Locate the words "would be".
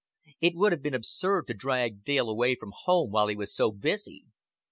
0.55-0.89